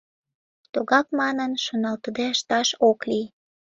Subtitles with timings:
[0.73, 3.25] Тугак манын, шоналтыде ышташ ок лий.